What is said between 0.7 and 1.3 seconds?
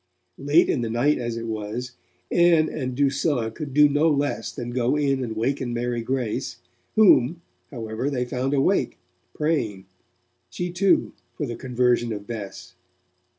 the night